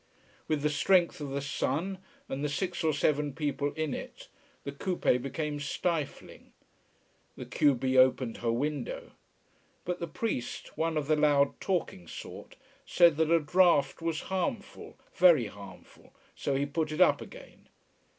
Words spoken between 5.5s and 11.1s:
stifling. The q b opened her window. But the priest, one of